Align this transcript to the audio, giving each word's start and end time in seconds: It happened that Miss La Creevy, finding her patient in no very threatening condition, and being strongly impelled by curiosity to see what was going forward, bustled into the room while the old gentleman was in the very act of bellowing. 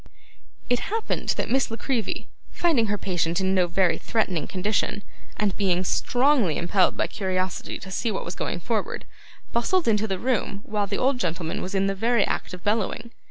It 0.67 0.79
happened 0.89 1.29
that 1.37 1.51
Miss 1.51 1.69
La 1.69 1.77
Creevy, 1.77 2.27
finding 2.51 2.87
her 2.87 2.97
patient 2.97 3.39
in 3.39 3.53
no 3.53 3.67
very 3.67 3.99
threatening 3.99 4.47
condition, 4.47 5.03
and 5.37 5.55
being 5.57 5.83
strongly 5.83 6.57
impelled 6.57 6.97
by 6.97 7.05
curiosity 7.05 7.77
to 7.77 7.91
see 7.91 8.09
what 8.11 8.25
was 8.25 8.33
going 8.33 8.61
forward, 8.61 9.05
bustled 9.53 9.87
into 9.87 10.07
the 10.07 10.17
room 10.17 10.61
while 10.63 10.87
the 10.87 10.97
old 10.97 11.19
gentleman 11.19 11.61
was 11.61 11.75
in 11.75 11.85
the 11.85 11.93
very 11.93 12.25
act 12.25 12.51
of 12.51 12.63
bellowing. 12.63 13.11